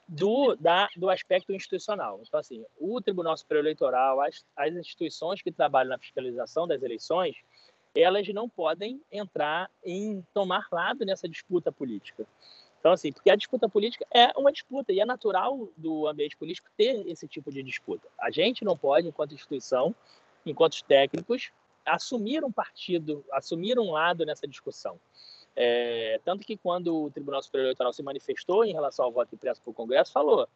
[0.08, 2.20] do, da, do aspecto institucional.
[2.28, 7.36] Então, assim, o Tribunal Superior Eleitoral, as, as instituições que trabalham na fiscalização das eleições,
[7.96, 12.26] elas não podem entrar em tomar lado nessa disputa política.
[12.80, 16.70] Então, assim, porque a disputa política é uma disputa e é natural do ambiente político
[16.78, 18.08] ter esse tipo de disputa.
[18.18, 19.94] A gente não pode, enquanto instituição,
[20.46, 21.52] enquanto técnicos,
[21.86, 25.00] assumir um partido, assumir um lado nessa discussão.
[25.56, 29.62] É, tanto que quando o Tribunal Superior Eleitoral se manifestou em relação ao voto impresso
[29.62, 30.48] para o Congresso, falou: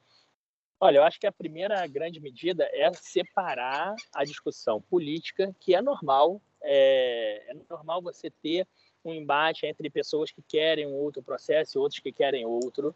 [0.79, 5.81] olha, eu acho que a primeira grande medida é separar a discussão política, que é
[5.81, 8.65] normal, é, é normal você ter
[9.03, 12.95] um embate entre pessoas que querem um outro processo e outros que querem outro,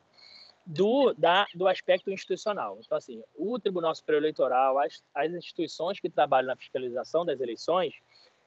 [0.65, 2.77] do, da, do aspecto institucional.
[2.83, 7.93] Então, assim, o Tribunal Superior Eleitoral, as, as instituições que trabalham na fiscalização das eleições,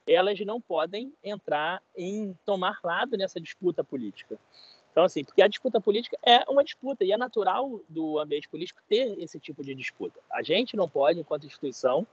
[0.07, 4.37] elas não podem entrar em tomar lado nessa disputa política.
[4.91, 8.81] Então, assim, porque a disputa política é uma disputa e é natural do ambiente político
[8.87, 10.19] ter esse tipo de disputa.
[10.29, 12.05] A gente não pode, enquanto instituição,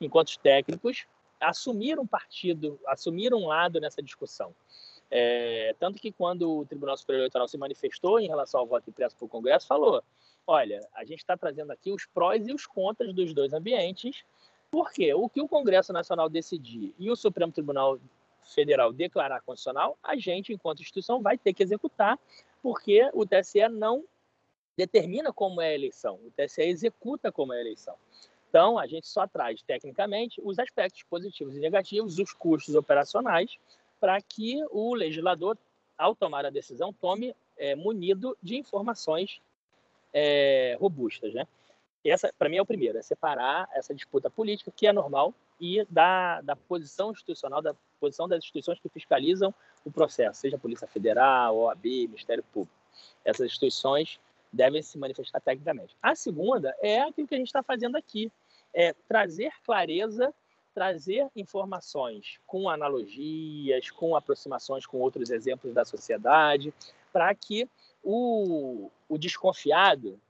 [0.00, 1.06] enquanto técnicos,
[1.40, 4.54] assumir um partido, assumir um lado nessa discussão.
[5.16, 9.16] É, tanto que quando o Tribunal Superior Eleitoral se manifestou em relação ao voto impresso
[9.16, 10.02] para o Congresso, falou:
[10.44, 14.24] olha, a gente está trazendo aqui os prós e os contras dos dois ambientes
[14.74, 17.96] porque o que o Congresso Nacional decidir e o Supremo Tribunal
[18.42, 22.18] Federal declarar constitucional, a gente, enquanto instituição, vai ter que executar,
[22.60, 24.02] porque o TSE não
[24.76, 27.94] determina como é a eleição, o TSE executa como é a eleição.
[28.48, 33.56] Então, a gente só traz, tecnicamente, os aspectos positivos e negativos, os custos operacionais,
[34.04, 35.56] para que o legislador,
[35.96, 39.40] ao tomar a decisão, tome é, munido de informações
[40.12, 41.32] é, robustas.
[41.32, 41.48] Né?
[42.04, 45.86] essa, para mim, é o primeiro, é separar essa disputa política, que é normal, e
[45.88, 49.54] da, da posição institucional, da posição das instituições que fiscalizam
[49.86, 52.76] o processo, seja a Polícia Federal, OAB, Ministério Público.
[53.24, 54.20] Essas instituições
[54.52, 55.96] devem se manifestar tecnicamente.
[56.02, 58.30] A segunda é aquilo que a gente está fazendo aqui,
[58.74, 60.30] é trazer clareza,
[60.74, 66.74] trazer informações com analogias, com aproximações com outros exemplos da sociedade,
[67.12, 67.68] para que
[68.02, 70.20] o, o desconfiado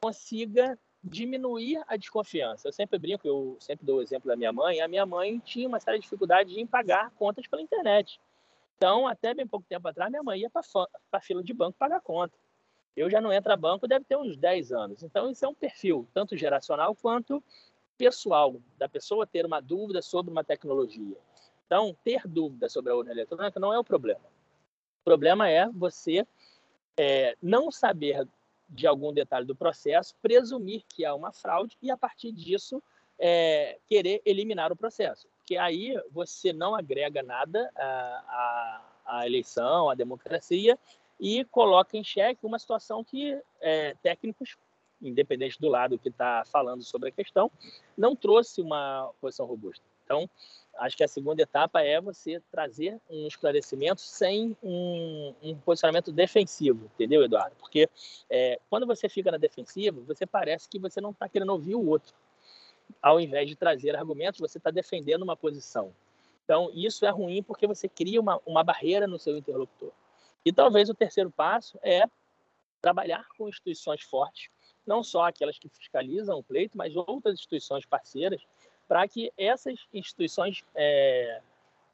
[0.00, 2.68] consiga diminuir a desconfiança.
[2.68, 4.80] Eu sempre brinco, eu sempre dou o exemplo da minha mãe.
[4.80, 8.20] A minha mãe tinha uma séria dificuldade em pagar contas pela internet.
[8.76, 10.62] Então, até bem pouco tempo atrás, minha mãe ia para
[11.12, 12.34] a fila de banco pagar conta.
[12.96, 15.02] Eu já não entro a banco, deve ter uns 10 anos.
[15.02, 17.42] Então, isso é um perfil, tanto geracional quanto
[17.96, 21.16] pessoal, da pessoa ter uma dúvida sobre uma tecnologia.
[21.66, 24.24] Então, ter dúvida sobre a urna eletrônica não é o problema.
[25.00, 26.26] O problema é você
[26.96, 28.26] é, não saber
[28.68, 32.82] de algum detalhe do processo, presumir que há uma fraude e, a partir disso,
[33.18, 35.28] é, querer eliminar o processo.
[35.38, 40.78] Porque aí você não agrega nada à, à, eleição, à democracia,
[41.20, 44.56] e coloca em xeque uma situação que é, técnicos,
[45.00, 47.50] independente do lado que está falando sobre a questão,
[47.96, 49.84] não trouxe uma posição robusta.
[50.04, 50.28] Então,
[50.78, 56.90] acho que a segunda etapa é você trazer um esclarecimento sem um, um posicionamento defensivo,
[56.94, 57.56] entendeu, Eduardo?
[57.56, 57.88] Porque
[58.28, 61.86] é, quando você fica na defensiva, você parece que você não está querendo ouvir o
[61.86, 62.14] outro.
[63.00, 65.94] Ao invés de trazer argumentos, você está defendendo uma posição.
[66.44, 69.92] Então, isso é ruim porque você cria uma, uma barreira no seu interlocutor.
[70.44, 72.04] E talvez o terceiro passo é
[72.82, 74.50] trabalhar com instituições fortes,
[74.86, 78.42] não só aquelas que fiscalizam o pleito, mas outras instituições parceiras,
[78.86, 81.40] para que essas instituições é,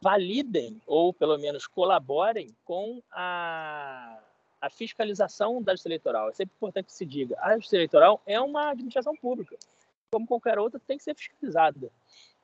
[0.01, 4.19] validem ou pelo menos colaborem com a,
[4.61, 6.29] a fiscalização da justiça eleitoral.
[6.29, 9.57] É sempre importante que se diga, a justiça eleitoral é uma administração pública,
[10.11, 11.91] como qualquer outra, tem que ser fiscalizada.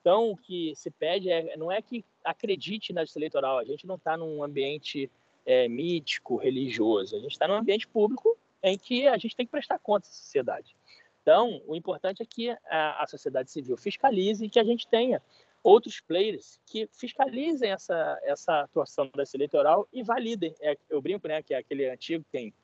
[0.00, 3.86] Então, o que se pede é, não é que acredite na justiça eleitoral, a gente
[3.86, 5.10] não está num ambiente
[5.44, 8.38] é, mítico, religioso, a gente está num ambiente público
[8.70, 10.76] em que a gente tem que prestar conta à sociedade.
[11.22, 15.20] Então, o importante é que a, a sociedade civil fiscalize e que a gente tenha
[15.62, 20.54] outros players que fiscalizem essa, essa atuação da eleitoral e validem.
[20.60, 22.54] É, eu brinco, né, que é aquele antigo, quem,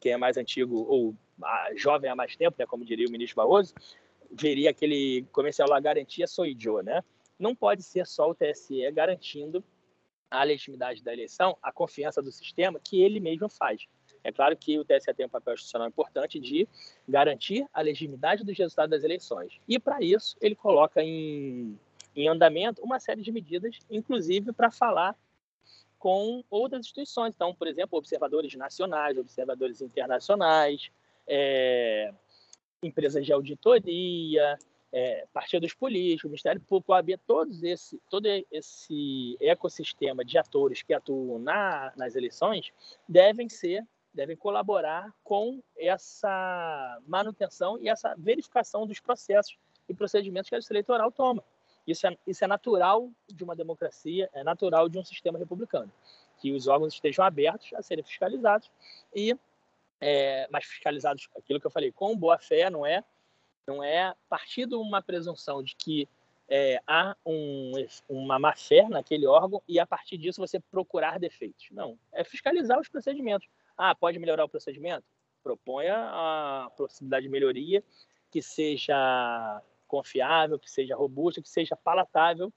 [0.00, 1.14] quem é mais antigo ou
[1.76, 3.74] jovem há mais tempo, né, como diria o ministro Barroso,
[4.30, 7.04] veria aquele comercial lá, garantia sou idiota, né?
[7.38, 9.62] Não pode ser só o TSE garantindo
[10.30, 13.86] a legitimidade da eleição, a confiança do sistema que ele mesmo faz.
[14.22, 16.68] É claro que o TSE tem um papel institucional importante de
[17.08, 19.60] garantir a legitimidade dos resultados das eleições.
[19.68, 21.78] E, para isso, ele coloca em,
[22.14, 25.16] em andamento uma série de medidas, inclusive para falar
[25.98, 27.32] com outras instituições.
[27.34, 30.90] Então, por exemplo, observadores nacionais, observadores internacionais,
[31.26, 32.12] é,
[32.82, 34.58] empresas de auditoria,
[34.92, 41.38] é, partidos políticos, Ministério Público, OAB, todos esse, todo esse ecossistema de atores que atuam
[41.38, 42.72] na, nas eleições
[43.08, 43.86] devem ser,
[44.18, 49.56] devem colaborar com essa manutenção e essa verificação dos processos
[49.88, 51.44] e procedimentos que a justiça eleitoral toma.
[51.86, 55.90] Isso é, isso é natural de uma democracia, é natural de um sistema republicano,
[56.40, 58.68] que os órgãos estejam abertos a serem fiscalizados
[59.14, 59.38] e
[60.00, 63.04] é, mas fiscalizados, aquilo que eu falei, com boa fé, não é,
[63.68, 66.08] não é partir de uma presunção de que
[66.48, 67.72] é, há um,
[68.08, 71.68] uma má fé naquele órgão e a partir disso você procurar defeitos.
[71.70, 73.48] Não, é fiscalizar os procedimentos.
[73.78, 75.04] Ah, pode melhorar o procedimento?
[75.42, 77.82] Proponha a possibilidade de melhoria
[78.30, 82.52] que seja confiável, que seja robusta, que seja palatável.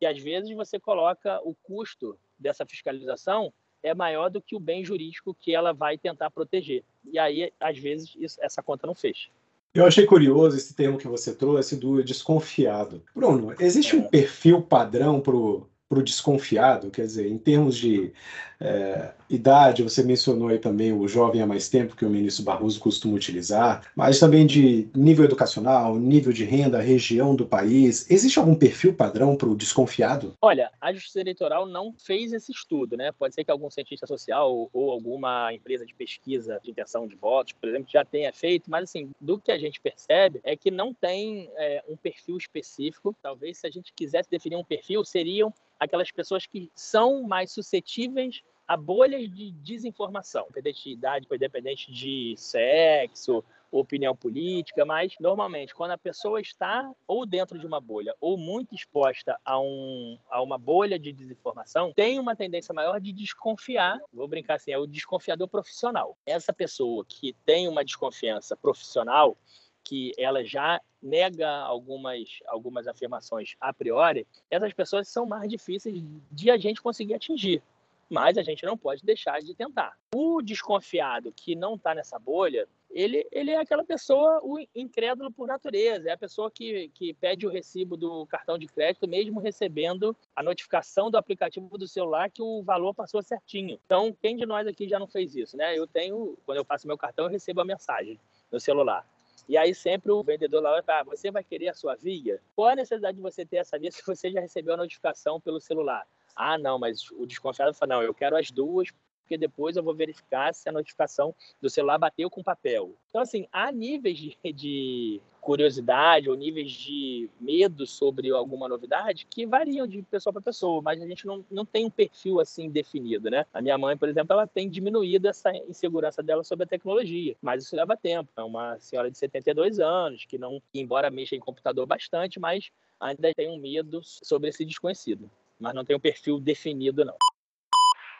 [0.00, 4.84] E às vezes você coloca o custo dessa fiscalização é maior do que o bem
[4.84, 6.84] jurídico que ela vai tentar proteger.
[7.04, 9.30] E aí, às vezes, isso, essa conta não fecha.
[9.72, 13.02] Eu achei curioso esse termo que você trouxe do desconfiado.
[13.14, 14.08] Bruno, existe um é.
[14.08, 18.12] perfil padrão para o para o desconfiado, quer dizer, em termos de
[18.58, 22.80] é, idade, você mencionou aí também o jovem há mais tempo, que o ministro Barroso
[22.80, 28.10] costuma utilizar, mas também de nível educacional, nível de renda, região do país.
[28.10, 30.34] Existe algum perfil padrão para o desconfiado?
[30.40, 33.12] Olha, a Justiça Eleitoral não fez esse estudo, né?
[33.12, 37.52] Pode ser que algum cientista social ou alguma empresa de pesquisa de intenção de votos,
[37.52, 40.92] por exemplo, já tenha feito, mas assim, do que a gente percebe é que não
[40.92, 43.14] tem é, um perfil específico.
[43.22, 48.42] Talvez se a gente quisesse definir um perfil, seriam aquelas pessoas que são mais suscetíveis
[48.66, 55.90] a bolhas de desinformação, independente de idade, independente de sexo, opinião política, mas normalmente quando
[55.92, 60.58] a pessoa está ou dentro de uma bolha ou muito exposta a, um, a uma
[60.58, 65.48] bolha de desinformação, tem uma tendência maior de desconfiar, vou brincar assim, é o desconfiador
[65.48, 66.16] profissional.
[66.24, 69.36] Essa pessoa que tem uma desconfiança profissional,
[69.84, 76.02] que ela já nega algumas, algumas afirmações a priori, essas pessoas são mais difíceis
[76.32, 77.62] de a gente conseguir atingir.
[78.08, 79.96] Mas a gente não pode deixar de tentar.
[80.14, 85.46] O desconfiado que não está nessa bolha, ele, ele é aquela pessoa, o incrédulo por
[85.46, 90.16] natureza, é a pessoa que, que pede o recibo do cartão de crédito, mesmo recebendo
[90.34, 93.78] a notificação do aplicativo do celular que o valor passou certinho.
[93.84, 95.76] Então, quem de nós aqui já não fez isso, né?
[95.76, 98.18] Eu tenho, quando eu faço meu cartão, eu recebo a mensagem
[98.50, 99.06] no celular.
[99.48, 102.40] E aí sempre o vendedor lá vai falar, ah, você vai querer a sua via?
[102.54, 105.60] Qual a necessidade de você ter essa via se você já recebeu a notificação pelo
[105.60, 106.06] celular?
[106.36, 108.92] Ah, não, mas o desconfiado fala, não, eu quero as duas
[109.26, 112.94] porque depois eu vou verificar se a notificação do celular bateu com papel.
[113.08, 119.44] Então, assim, há níveis de, de curiosidade ou níveis de medo sobre alguma novidade que
[119.44, 123.28] variam de pessoa para pessoa, mas a gente não, não tem um perfil assim definido,
[123.28, 123.44] né?
[123.52, 127.64] A minha mãe, por exemplo, ela tem diminuído essa insegurança dela sobre a tecnologia, mas
[127.64, 128.30] isso leva tempo.
[128.36, 132.70] É uma senhora de 72 anos que não, embora mexa em computador bastante, mas
[133.00, 137.16] ainda tem um medo sobre esse desconhecido, mas não tem um perfil definido não.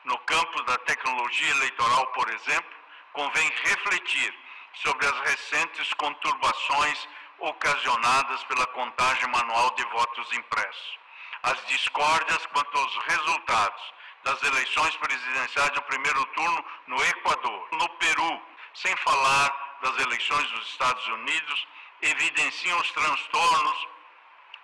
[0.04, 2.76] No campo da tecnologia eleitoral, por exemplo,
[3.12, 4.34] convém refletir
[4.74, 7.08] sobre as recentes conturbações
[7.38, 10.98] ocasionadas pela contagem manual de votos impressos.
[11.42, 13.82] as discórdias quanto aos resultados
[14.24, 18.42] das eleições presidenciais do primeiro turno no Equador, no Peru,
[18.74, 21.68] sem falar das eleições dos Estados Unidos,
[22.02, 23.88] evidenciam os transtornos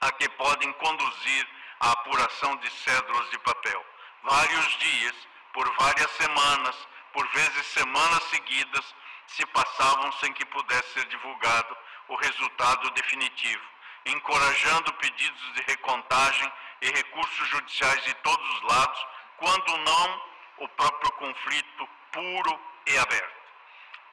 [0.00, 1.48] a que podem conduzir
[1.82, 3.84] a apuração de cédulas de papel.
[4.22, 5.14] Vários dias,
[5.52, 8.94] por várias semanas, por vezes semanas seguidas,
[9.26, 11.76] se passavam sem que pudesse ser divulgado
[12.08, 13.64] o resultado definitivo,
[14.06, 16.52] encorajando pedidos de recontagem
[16.82, 19.06] e recursos judiciais de todos os lados,
[19.38, 20.22] quando não
[20.58, 23.42] o próprio conflito puro e aberto.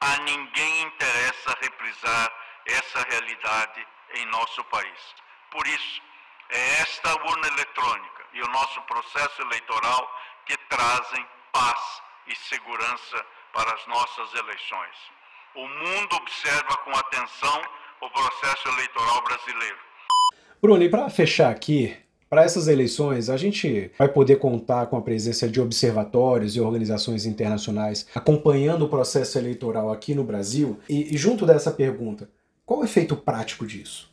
[0.00, 2.32] A ninguém interessa reprisar
[2.66, 5.14] essa realidade em nosso país.
[5.50, 6.02] Por isso,
[6.50, 10.08] é esta urna eletrônica e o nosso processo eleitoral
[10.46, 11.80] que trazem paz
[12.26, 14.96] e segurança para as nossas eleições.
[15.54, 17.62] O mundo observa com atenção
[18.00, 19.78] o processo eleitoral brasileiro.
[20.62, 21.96] Bruno, e para fechar aqui,
[22.28, 27.26] para essas eleições, a gente vai poder contar com a presença de observatórios e organizações
[27.26, 30.78] internacionais acompanhando o processo eleitoral aqui no Brasil?
[30.88, 32.30] E, e junto dessa pergunta,
[32.64, 34.09] qual o efeito prático disso?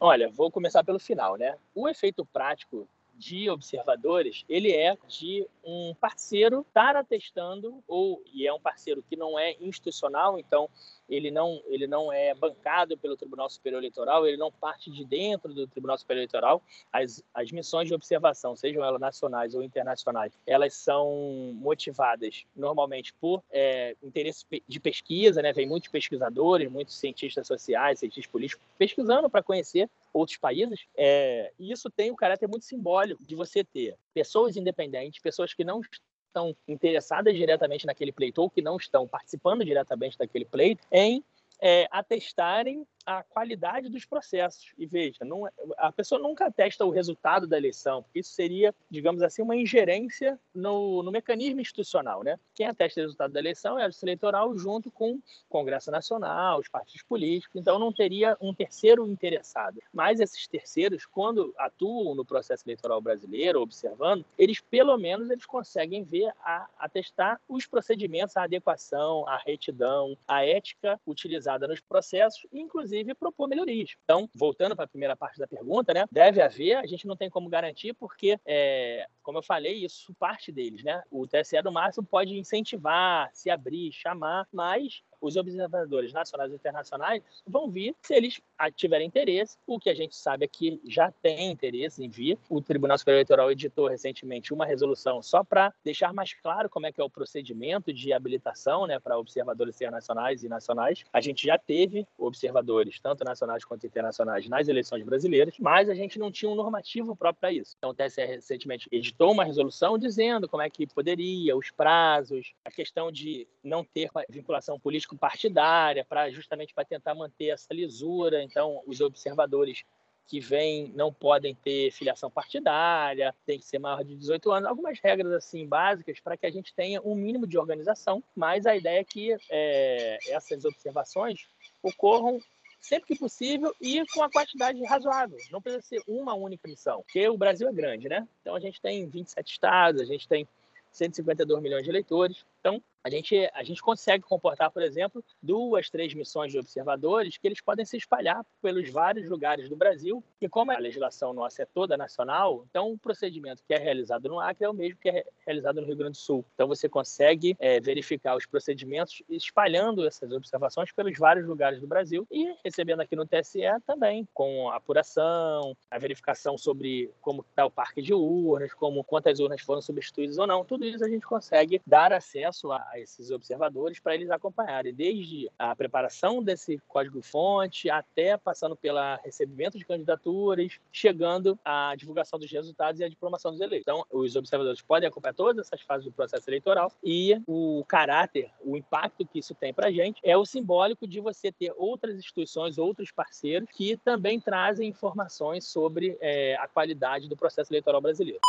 [0.00, 1.56] Olha, vou começar pelo final, né?
[1.74, 8.52] O efeito prático de observadores, ele é de um parceiro estar atestando, ou, e é
[8.52, 10.68] um parceiro que não é institucional, então
[11.08, 15.52] ele não, ele não é bancado pelo Tribunal Superior Eleitoral, ele não parte de dentro
[15.52, 16.62] do Tribunal Superior Eleitoral.
[16.92, 23.42] As, as missões de observação, sejam elas nacionais ou internacionais, elas são motivadas normalmente por
[23.50, 25.52] é, interesse de pesquisa, né?
[25.52, 30.86] Vem muitos pesquisadores, muitos cientistas sociais, cientistas políticos, pesquisando para conhecer outros países.
[30.96, 35.64] É, e isso tem um caráter muito simbólico de você ter pessoas independentes, pessoas que
[35.64, 41.24] não estão interessadas diretamente naquele pleito ou que não estão participando diretamente daquele pleito em
[41.60, 42.86] é, atestarem
[43.18, 44.72] a qualidade dos processos.
[44.78, 48.74] E veja, não, é, a pessoa nunca atesta o resultado da eleição, porque isso seria,
[48.90, 52.22] digamos assim, uma ingerência no, no mecanismo institucional.
[52.22, 52.38] Né?
[52.54, 56.60] Quem atesta o resultado da eleição é a Justiça Eleitoral junto com o Congresso Nacional,
[56.60, 59.80] os partidos políticos, então não teria um terceiro interessado.
[59.92, 66.04] Mas esses terceiros, quando atuam no processo eleitoral brasileiro, observando, eles pelo menos eles conseguem
[66.04, 72.99] ver, a, atestar os procedimentos, a adequação, a retidão, a ética utilizada nos processos, inclusive
[73.00, 73.90] inclusive, propor melhorias.
[74.04, 76.06] Então, voltando para a primeira parte da pergunta, né?
[76.10, 80.52] Deve haver, a gente não tem como garantir, porque, é, como eu falei, isso parte
[80.52, 81.02] deles, né?
[81.10, 87.22] O TSE, no máximo, pode incentivar, se abrir, chamar, mas os observadores nacionais e internacionais
[87.46, 88.40] vão vir se eles
[88.74, 89.58] tiverem interesse.
[89.66, 92.38] O que a gente sabe é que já tem interesse em vir.
[92.48, 96.92] O Tribunal Superior Eleitoral editou recentemente uma resolução só para deixar mais claro como é
[96.92, 101.04] que é o procedimento de habilitação né, para observadores internacionais e nacionais.
[101.12, 106.18] A gente já teve observadores, tanto nacionais quanto internacionais, nas eleições brasileiras, mas a gente
[106.18, 107.74] não tinha um normativo próprio para isso.
[107.78, 112.70] Então, o TSE recentemente editou uma resolução dizendo como é que poderia, os prazos, a
[112.70, 118.42] questão de não ter vinculação política político-partidária, para justamente para tentar manter essa lisura.
[118.42, 119.84] Então, os observadores
[120.26, 125.00] que vêm não podem ter filiação partidária, tem que ser maior de 18 anos, algumas
[125.00, 129.00] regras assim básicas para que a gente tenha um mínimo de organização, mas a ideia
[129.00, 131.48] é que é, essas observações
[131.82, 132.38] ocorram
[132.80, 135.36] sempre que possível e com a quantidade razoável.
[135.50, 138.26] Não precisa ser uma única missão, porque o Brasil é grande, né?
[138.40, 140.46] Então a gente tem 27 estados, a gente tem
[140.92, 142.44] 152 milhões de eleitores.
[142.60, 147.48] Então, a gente, a gente consegue comportar, por exemplo, duas, três missões de observadores que
[147.48, 150.22] eles podem se espalhar pelos vários lugares do Brasil.
[150.40, 154.38] E como a legislação nossa é toda nacional, então o procedimento que é realizado no
[154.38, 156.44] Acre é o mesmo que é realizado no Rio Grande do Sul.
[156.54, 162.26] Então você consegue é, verificar os procedimentos espalhando essas observações pelos vários lugares do Brasil
[162.30, 167.70] e recebendo aqui no TSE também, com a apuração, a verificação sobre como está o
[167.70, 170.66] parque de urnas, como quantas urnas foram substituídas ou não.
[170.66, 175.50] Tudo isso a gente consegue dar acesso a a esses observadores para eles acompanharem, desde
[175.58, 183.00] a preparação desse código-fonte até passando pelo recebimento de candidaturas, chegando à divulgação dos resultados
[183.00, 183.82] e à diplomação dos eleitos.
[183.82, 188.76] Então, os observadores podem acompanhar todas essas fases do processo eleitoral e o caráter, o
[188.76, 192.78] impacto que isso tem para a gente é o simbólico de você ter outras instituições,
[192.78, 198.40] outros parceiros que também trazem informações sobre é, a qualidade do processo eleitoral brasileiro.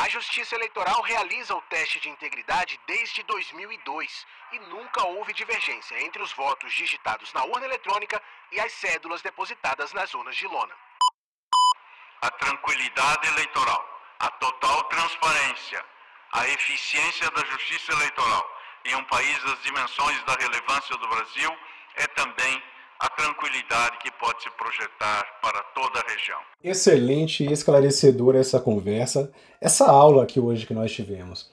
[0.00, 6.20] A Justiça Eleitoral realiza o teste de integridade desde 2002 e nunca houve divergência entre
[6.20, 8.20] os votos digitados na urna eletrônica
[8.50, 10.74] e as cédulas depositadas nas urnas de lona.
[12.22, 15.84] A tranquilidade eleitoral, a total transparência,
[16.32, 21.56] a eficiência da justiça eleitoral em um país das dimensões da relevância do Brasil
[21.94, 22.62] é também
[23.00, 26.38] a tranquilidade que pode se projetar para toda a região.
[26.62, 29.30] Excelente e esclarecedora essa conversa,
[29.60, 31.50] essa aula aqui hoje que nós tivemos.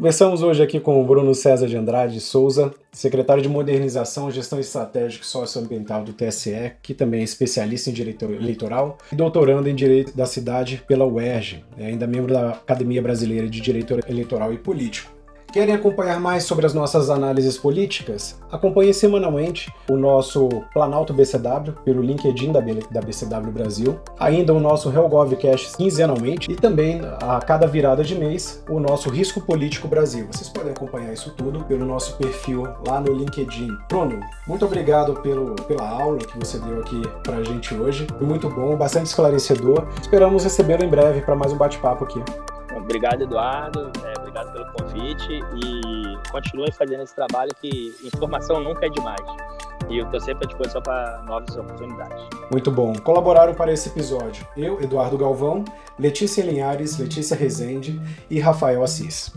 [0.00, 5.22] Conversamos hoje aqui com o Bruno César de Andrade Souza, secretário de Modernização, Gestão Estratégica
[5.22, 10.16] e Socioambiental do TSE, que também é especialista em Direito Eleitoral e doutorando em Direito
[10.16, 15.19] da Cidade pela UERJ, é ainda membro da Academia Brasileira de Direito Eleitoral e Político.
[15.52, 18.38] Querem acompanhar mais sobre as nossas análises políticas?
[18.52, 25.76] Acompanhe semanalmente o nosso Planalto BCW pelo LinkedIn da, BCW Brasil, ainda o nosso HellGovCast
[25.76, 30.28] quinzenalmente e também a cada virada de mês o nosso Risco Político Brasil.
[30.30, 33.76] Vocês podem acompanhar isso tudo pelo nosso perfil lá no LinkedIn.
[33.88, 38.06] Bruno, muito obrigado pelo, pela aula que você deu aqui para a gente hoje.
[38.20, 39.88] Muito bom, bastante esclarecedor.
[40.00, 42.22] Esperamos recebê-lo em breve para mais um bate-papo aqui.
[42.80, 43.90] Obrigado, Eduardo.
[44.04, 49.20] É, obrigado pelo convite e continue fazendo esse trabalho que informação nunca é demais.
[49.88, 52.22] E eu estou sempre à disposição para novas oportunidades.
[52.50, 52.92] Muito bom.
[53.02, 55.64] Colaboraram para esse episódio eu, Eduardo Galvão,
[55.98, 59.32] Letícia Linhares, Letícia Rezende e Rafael Assis.